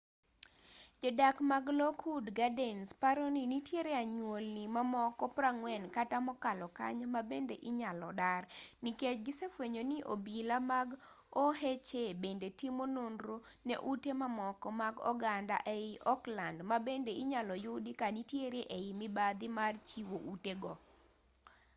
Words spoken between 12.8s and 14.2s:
nonro ne ute